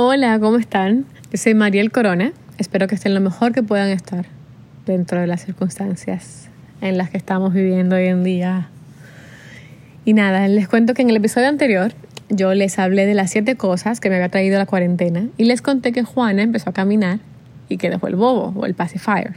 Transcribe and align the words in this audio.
Hola, 0.00 0.38
¿cómo 0.38 0.58
están? 0.58 1.06
Yo 1.32 1.38
soy 1.38 1.54
Mariel 1.54 1.90
Corona. 1.90 2.30
Espero 2.56 2.86
que 2.86 2.94
estén 2.94 3.14
lo 3.14 3.20
mejor 3.20 3.50
que 3.52 3.64
puedan 3.64 3.88
estar 3.88 4.26
dentro 4.86 5.20
de 5.20 5.26
las 5.26 5.44
circunstancias 5.44 6.50
en 6.80 6.96
las 6.96 7.10
que 7.10 7.16
estamos 7.16 7.52
viviendo 7.52 7.96
hoy 7.96 8.06
en 8.06 8.22
día. 8.22 8.68
Y 10.04 10.12
nada, 10.12 10.46
les 10.46 10.68
cuento 10.68 10.94
que 10.94 11.02
en 11.02 11.10
el 11.10 11.16
episodio 11.16 11.48
anterior 11.48 11.94
yo 12.28 12.54
les 12.54 12.78
hablé 12.78 13.06
de 13.06 13.14
las 13.14 13.32
siete 13.32 13.56
cosas 13.56 13.98
que 13.98 14.08
me 14.08 14.14
había 14.14 14.28
traído 14.28 14.56
la 14.56 14.66
cuarentena 14.66 15.26
y 15.36 15.46
les 15.46 15.62
conté 15.62 15.90
que 15.90 16.04
Juana 16.04 16.42
empezó 16.42 16.70
a 16.70 16.72
caminar 16.72 17.18
y 17.68 17.76
que 17.76 17.90
dejó 17.90 18.06
el 18.06 18.14
bobo 18.14 18.52
o 18.56 18.66
el 18.66 18.74
pacifier. 18.74 19.34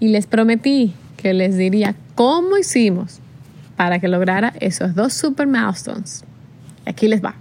Y 0.00 0.08
les 0.08 0.26
prometí 0.26 0.92
que 1.16 1.34
les 1.34 1.56
diría 1.56 1.94
cómo 2.16 2.58
hicimos 2.58 3.20
para 3.76 4.00
que 4.00 4.08
lograra 4.08 4.54
esos 4.58 4.96
dos 4.96 5.12
super 5.12 5.46
milestones. 5.46 6.24
Aquí 6.84 7.06
les 7.06 7.24
va. 7.24 7.36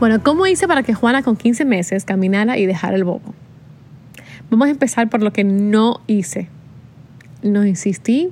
Bueno, 0.00 0.22
¿cómo 0.22 0.46
hice 0.46 0.68
para 0.68 0.84
que 0.84 0.94
Juana 0.94 1.24
con 1.24 1.34
15 1.34 1.64
meses 1.64 2.04
caminara 2.04 2.56
y 2.56 2.66
dejara 2.66 2.94
el 2.94 3.02
bobo? 3.02 3.34
Vamos 4.48 4.68
a 4.68 4.70
empezar 4.70 5.10
por 5.10 5.24
lo 5.24 5.32
que 5.32 5.42
no 5.42 6.00
hice. 6.06 6.48
No 7.42 7.66
insistí, 7.66 8.30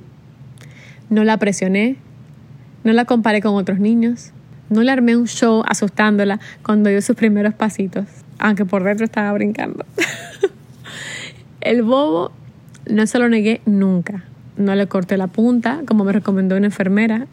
no 1.09 1.25
la 1.25 1.37
presioné, 1.37 1.97
no 2.85 2.93
la 2.93 3.03
comparé 3.03 3.41
con 3.41 3.55
otros 3.55 3.79
niños, 3.79 4.31
no 4.69 4.81
le 4.81 4.91
armé 4.91 5.17
un 5.17 5.27
show 5.27 5.61
asustándola 5.67 6.39
cuando 6.63 6.89
dio 6.89 7.01
sus 7.01 7.17
primeros 7.17 7.53
pasitos, 7.53 8.05
aunque 8.39 8.63
por 8.63 8.85
dentro 8.85 9.03
estaba 9.03 9.33
brincando. 9.33 9.85
el 11.59 11.83
bobo 11.83 12.31
no 12.89 13.05
se 13.07 13.19
lo 13.19 13.27
negué 13.27 13.59
nunca. 13.65 14.23
No 14.55 14.73
le 14.73 14.87
corté 14.87 15.17
la 15.17 15.27
punta, 15.27 15.81
como 15.85 16.05
me 16.05 16.13
recomendó 16.13 16.55
una 16.55 16.67
enfermera. 16.67 17.27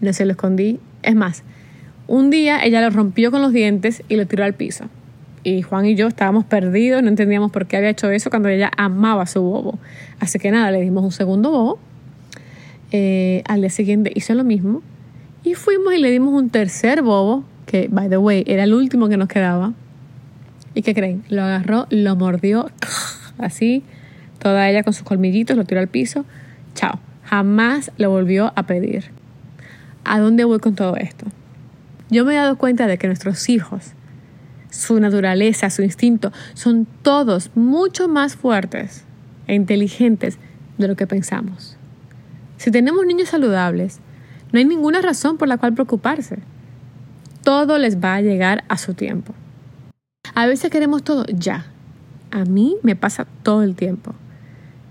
No 0.00 0.12
se 0.12 0.24
lo 0.24 0.32
escondí. 0.32 0.78
Es 1.02 1.16
más, 1.16 1.42
un 2.08 2.30
día 2.30 2.64
ella 2.64 2.80
lo 2.80 2.90
rompió 2.90 3.30
con 3.30 3.42
los 3.42 3.52
dientes 3.52 4.02
y 4.08 4.16
lo 4.16 4.26
tiró 4.26 4.42
al 4.44 4.54
piso. 4.54 4.86
Y 5.44 5.62
Juan 5.62 5.86
y 5.86 5.94
yo 5.94 6.08
estábamos 6.08 6.44
perdidos, 6.44 7.02
no 7.02 7.08
entendíamos 7.08 7.52
por 7.52 7.66
qué 7.66 7.76
había 7.76 7.90
hecho 7.90 8.10
eso 8.10 8.30
cuando 8.30 8.48
ella 8.48 8.72
amaba 8.76 9.26
su 9.26 9.40
bobo. 9.40 9.78
Así 10.18 10.38
que 10.38 10.50
nada, 10.50 10.70
le 10.70 10.80
dimos 10.80 11.04
un 11.04 11.12
segundo 11.12 11.50
bobo. 11.50 11.78
Eh, 12.90 13.42
al 13.46 13.60
día 13.60 13.70
siguiente 13.70 14.10
hizo 14.14 14.34
lo 14.34 14.42
mismo. 14.42 14.82
Y 15.44 15.54
fuimos 15.54 15.94
y 15.94 15.98
le 15.98 16.10
dimos 16.10 16.34
un 16.34 16.50
tercer 16.50 17.02
bobo, 17.02 17.44
que, 17.66 17.88
by 17.90 18.08
the 18.08 18.18
way, 18.18 18.42
era 18.46 18.64
el 18.64 18.74
último 18.74 19.08
que 19.08 19.16
nos 19.16 19.28
quedaba. 19.28 19.74
¿Y 20.74 20.82
qué 20.82 20.94
creen? 20.94 21.22
Lo 21.28 21.42
agarró, 21.42 21.86
lo 21.90 22.16
mordió, 22.16 22.70
así, 23.38 23.84
toda 24.38 24.68
ella 24.68 24.82
con 24.82 24.92
sus 24.92 25.04
colmillitos, 25.04 25.56
lo 25.56 25.64
tiró 25.64 25.80
al 25.80 25.88
piso. 25.88 26.24
Chao. 26.74 26.98
Jamás 27.24 27.92
lo 27.98 28.10
volvió 28.10 28.52
a 28.56 28.64
pedir. 28.64 29.10
¿A 30.04 30.18
dónde 30.18 30.44
voy 30.44 30.58
con 30.58 30.74
todo 30.74 30.96
esto? 30.96 31.26
Yo 32.10 32.24
me 32.24 32.34
he 32.34 32.36
dado 32.36 32.56
cuenta 32.56 32.86
de 32.86 32.96
que 32.98 33.06
nuestros 33.06 33.48
hijos, 33.48 33.92
su 34.70 34.98
naturaleza, 35.00 35.70
su 35.70 35.82
instinto, 35.82 36.32
son 36.54 36.86
todos 37.02 37.50
mucho 37.54 38.08
más 38.08 38.36
fuertes 38.36 39.04
e 39.46 39.54
inteligentes 39.54 40.38
de 40.78 40.88
lo 40.88 40.96
que 40.96 41.06
pensamos. 41.06 41.76
Si 42.56 42.70
tenemos 42.70 43.04
niños 43.04 43.28
saludables, 43.28 44.00
no 44.52 44.58
hay 44.58 44.64
ninguna 44.64 45.02
razón 45.02 45.36
por 45.36 45.48
la 45.48 45.58
cual 45.58 45.74
preocuparse. 45.74 46.38
Todo 47.44 47.78
les 47.78 47.98
va 48.02 48.14
a 48.14 48.20
llegar 48.20 48.64
a 48.68 48.78
su 48.78 48.94
tiempo. 48.94 49.34
A 50.34 50.46
veces 50.46 50.70
queremos 50.70 51.02
todo 51.02 51.24
ya. 51.26 51.66
A 52.30 52.44
mí 52.44 52.76
me 52.82 52.96
pasa 52.96 53.26
todo 53.42 53.62
el 53.62 53.74
tiempo. 53.74 54.14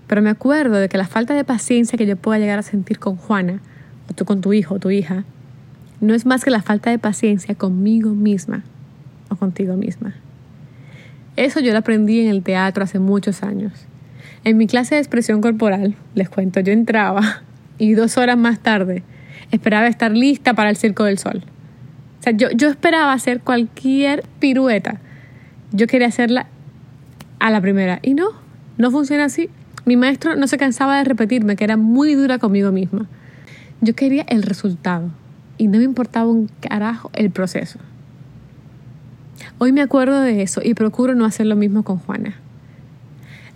Pero 0.06 0.22
me 0.22 0.30
acuerdo 0.30 0.76
de 0.76 0.88
que 0.88 0.98
la 0.98 1.06
falta 1.06 1.34
de 1.34 1.44
paciencia 1.44 1.98
que 1.98 2.06
yo 2.06 2.16
pueda 2.16 2.38
llegar 2.38 2.58
a 2.58 2.62
sentir 2.62 2.98
con 2.98 3.16
Juana, 3.16 3.60
o 4.08 4.14
tú 4.14 4.24
con 4.24 4.40
tu 4.40 4.52
hijo 4.52 4.76
o 4.76 4.78
tu 4.78 4.90
hija, 4.90 5.24
no 6.00 6.14
es 6.14 6.26
más 6.26 6.44
que 6.44 6.50
la 6.50 6.62
falta 6.62 6.90
de 6.90 6.98
paciencia 6.98 7.54
conmigo 7.54 8.10
misma 8.10 8.62
o 9.28 9.36
contigo 9.36 9.74
misma. 9.76 10.14
Eso 11.36 11.60
yo 11.60 11.72
lo 11.72 11.78
aprendí 11.78 12.20
en 12.20 12.28
el 12.28 12.42
teatro 12.42 12.84
hace 12.84 12.98
muchos 12.98 13.42
años. 13.42 13.72
En 14.44 14.56
mi 14.56 14.66
clase 14.66 14.94
de 14.94 15.00
expresión 15.00 15.40
corporal, 15.40 15.94
les 16.14 16.28
cuento, 16.28 16.60
yo 16.60 16.72
entraba 16.72 17.42
y 17.78 17.94
dos 17.94 18.16
horas 18.16 18.36
más 18.36 18.60
tarde 18.60 19.02
esperaba 19.50 19.86
estar 19.86 20.12
lista 20.12 20.54
para 20.54 20.70
el 20.70 20.76
Circo 20.76 21.04
del 21.04 21.18
Sol. 21.18 21.42
O 22.18 22.22
sea, 22.22 22.32
yo, 22.32 22.50
yo 22.50 22.68
esperaba 22.68 23.12
hacer 23.12 23.40
cualquier 23.40 24.24
pirueta. 24.40 25.00
Yo 25.72 25.86
quería 25.86 26.08
hacerla 26.08 26.46
a 27.38 27.50
la 27.50 27.60
primera. 27.60 28.00
Y 28.02 28.14
no, 28.14 28.28
no 28.76 28.90
funciona 28.90 29.24
así. 29.24 29.48
Mi 29.84 29.96
maestro 29.96 30.36
no 30.36 30.46
se 30.48 30.58
cansaba 30.58 30.98
de 30.98 31.04
repetirme 31.04 31.56
que 31.56 31.64
era 31.64 31.76
muy 31.76 32.14
dura 32.14 32.38
conmigo 32.38 32.72
misma. 32.72 33.06
Yo 33.80 33.94
quería 33.94 34.24
el 34.28 34.42
resultado 34.42 35.10
y 35.58 35.68
no 35.68 35.78
me 35.78 35.84
importaba 35.84 36.30
un 36.30 36.48
carajo 36.60 37.10
el 37.12 37.30
proceso. 37.30 37.78
Hoy 39.58 39.72
me 39.72 39.82
acuerdo 39.82 40.20
de 40.20 40.42
eso 40.42 40.60
y 40.64 40.74
procuro 40.74 41.14
no 41.14 41.24
hacer 41.24 41.46
lo 41.46 41.56
mismo 41.56 41.82
con 41.82 41.98
Juana. 41.98 42.36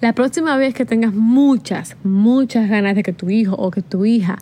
La 0.00 0.12
próxima 0.14 0.56
vez 0.56 0.74
que 0.74 0.84
tengas 0.84 1.14
muchas, 1.14 1.96
muchas 2.02 2.68
ganas 2.68 2.96
de 2.96 3.04
que 3.04 3.12
tu 3.12 3.30
hijo 3.30 3.54
o 3.54 3.70
que 3.70 3.82
tu 3.82 4.04
hija 4.04 4.38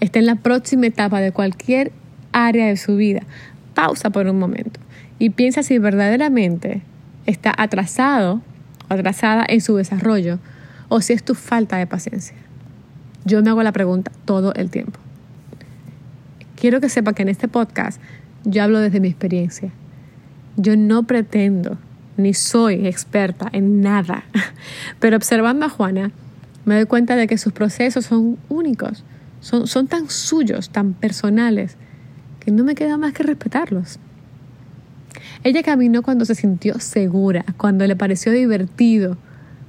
esté 0.00 0.18
en 0.18 0.26
la 0.26 0.34
próxima 0.36 0.86
etapa 0.86 1.20
de 1.20 1.32
cualquier 1.32 1.92
área 2.32 2.66
de 2.66 2.76
su 2.76 2.96
vida, 2.96 3.22
pausa 3.74 4.10
por 4.10 4.26
un 4.26 4.38
momento 4.38 4.78
y 5.18 5.30
piensa 5.30 5.62
si 5.62 5.78
verdaderamente 5.78 6.82
está 7.24 7.54
atrasado 7.56 8.42
o 8.88 8.94
atrasada 8.94 9.46
en 9.48 9.62
su 9.62 9.76
desarrollo 9.76 10.38
o 10.88 11.00
si 11.00 11.14
es 11.14 11.24
tu 11.24 11.34
falta 11.34 11.78
de 11.78 11.86
paciencia. 11.86 12.36
Yo 13.24 13.42
me 13.42 13.50
hago 13.50 13.62
la 13.62 13.72
pregunta 13.72 14.12
todo 14.26 14.52
el 14.54 14.70
tiempo. 14.70 15.00
Quiero 16.58 16.80
que 16.80 16.88
sepa 16.88 17.12
que 17.12 17.22
en 17.22 17.28
este 17.28 17.46
podcast 17.46 18.00
yo 18.44 18.64
hablo 18.64 18.80
desde 18.80 18.98
mi 18.98 19.06
experiencia. 19.06 19.70
Yo 20.56 20.76
no 20.76 21.04
pretendo 21.04 21.78
ni 22.16 22.34
soy 22.34 22.88
experta 22.88 23.48
en 23.52 23.80
nada, 23.80 24.24
pero 24.98 25.16
observando 25.16 25.66
a 25.66 25.68
Juana 25.68 26.10
me 26.64 26.74
doy 26.74 26.86
cuenta 26.86 27.14
de 27.14 27.28
que 27.28 27.38
sus 27.38 27.52
procesos 27.52 28.06
son 28.06 28.38
únicos, 28.48 29.04
son, 29.40 29.68
son 29.68 29.86
tan 29.86 30.10
suyos, 30.10 30.70
tan 30.70 30.94
personales, 30.94 31.76
que 32.40 32.50
no 32.50 32.64
me 32.64 32.74
queda 32.74 32.98
más 32.98 33.12
que 33.12 33.22
respetarlos. 33.22 34.00
Ella 35.44 35.62
caminó 35.62 36.02
cuando 36.02 36.24
se 36.24 36.34
sintió 36.34 36.80
segura, 36.80 37.44
cuando 37.56 37.86
le 37.86 37.94
pareció 37.94 38.32
divertido, 38.32 39.16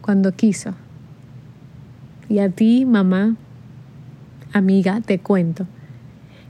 cuando 0.02 0.32
quiso. 0.32 0.74
Y 2.30 2.40
a 2.40 2.50
ti, 2.50 2.86
mamá, 2.86 3.36
amiga, 4.54 5.02
te 5.02 5.20
cuento 5.20 5.68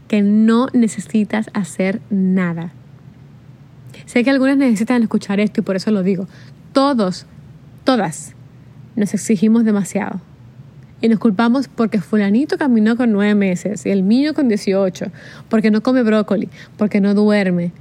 que 0.09 0.24
no 0.24 0.68
necesitas 0.74 1.50
hacer 1.53 2.02
nada. 2.09 2.74
Sé 4.06 4.24
que 4.24 4.31
algunas 4.31 4.58
necesitan 4.58 5.03
escuchar 5.03 5.40
esto 5.40 5.62
y 5.62 5.64
por 5.64 5.75
eso 5.75 5.92
lo 5.92 6.02
digo. 6.02 6.28
Todos, 6.74 7.28
todas, 7.84 8.34
nos 8.96 9.14
exigimos 9.14 9.64
demasiado. 9.64 10.20
Y 11.00 11.08
nos 11.09 11.20
culpamos 11.20 11.68
porque 11.68 12.02
fulanito 12.02 12.58
caminó 12.58 12.97
con 12.97 13.12
nueve 13.12 13.36
meses 13.36 13.86
y 13.86 13.92
el 13.92 14.02
mío 14.02 14.34
con 14.34 14.50
18, 14.50 15.12
porque 15.47 15.70
no 15.70 15.81
come 15.81 16.02
brócoli, 16.02 16.50
porque 16.76 17.00
no 17.00 17.14
duerme. 17.14 17.72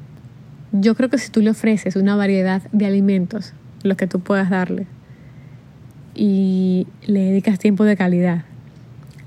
Yo 0.70 0.94
creo 0.94 1.08
que 1.08 1.16
si 1.16 1.30
tú 1.30 1.40
le 1.40 1.50
ofreces 1.50 1.96
una 1.96 2.14
variedad 2.14 2.62
de 2.72 2.84
alimentos, 2.84 3.54
los 3.82 3.96
que 3.96 4.06
tú 4.06 4.20
puedas 4.20 4.50
darle, 4.50 4.86
y 6.14 6.86
le 7.06 7.20
dedicas 7.20 7.58
tiempo 7.58 7.84
de 7.84 7.96
calidad, 7.96 8.44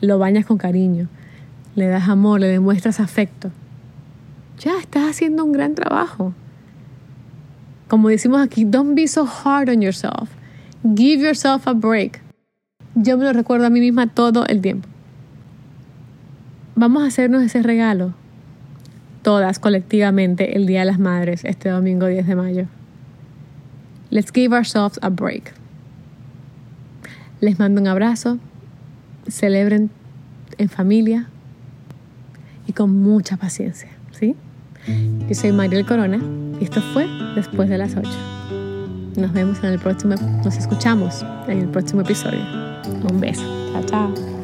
lo 0.02 0.20
bañas 0.20 0.46
con 0.46 0.60
cariño, 0.60 1.10
le 1.76 1.88
das 1.88 2.10
amor, 2.10 2.40
le 2.40 2.48
demuestras 2.48 3.00
afecto, 3.00 3.52
ya 4.60 4.78
estás 4.80 5.10
haciendo 5.10 5.44
un 5.44 5.52
gran 5.52 5.76
trabajo. 5.76 6.34
Como 7.88 8.10
decimos 8.10 8.42
aquí, 8.42 8.64
don't 8.64 8.96
be 8.96 9.08
so 9.08 9.26
hard 9.26 9.70
on 9.70 9.82
yourself. 9.82 10.30
Give 10.84 11.22
yourself 11.22 11.68
a 11.68 11.74
break. 11.74 12.22
Yo 12.96 13.18
me 13.18 13.26
lo 13.26 13.34
recuerdo 13.34 13.66
a 13.66 13.70
mí 13.70 13.80
misma 13.80 14.08
todo 14.08 14.46
el 14.46 14.62
tiempo. 14.62 14.88
Vamos 16.76 17.04
a 17.04 17.08
hacernos 17.08 17.44
ese 17.44 17.62
regalo, 17.62 18.14
todas 19.24 19.60
colectivamente, 19.60 20.56
el 20.56 20.66
Día 20.66 20.82
de 20.82 20.86
las 20.86 21.00
Madres, 21.00 21.44
este 21.44 21.70
domingo 21.70 22.08
10 22.08 22.28
de 22.28 22.36
mayo. 22.36 22.66
Let's 24.10 24.32
give 24.32 24.54
ourselves 24.56 25.00
a 25.02 25.10
break. 25.10 25.54
Les 27.40 27.58
mando 27.58 27.82
un 27.82 27.88
abrazo. 27.88 28.38
Celebren 29.28 29.90
en 30.58 30.70
familia, 30.70 31.31
y 32.68 32.74
con 32.74 33.02
mucha 33.02 33.38
paciencia, 33.38 33.90
¿sí? 34.12 34.36
Yo 35.28 35.36
soy 35.36 35.52
Mariel 35.52 35.86
Corona 35.86 36.20
y 36.60 36.64
esto 36.64 36.82
fue 36.94 37.08
Después 37.36 37.70
de 37.70 37.78
las 37.78 37.96
8. 37.96 38.10
Nos 39.18 39.34
vemos 39.34 39.60
en 39.60 39.72
el 39.72 39.80
próximo, 39.80 40.16
nos 40.44 40.58
escuchamos 40.58 41.26
en 41.48 41.60
el 41.60 41.68
próximo 41.68 42.02
episodio. 42.02 42.42
Un 43.10 43.20
beso. 43.20 43.44
Chao, 43.74 43.84
chao. 43.86 44.41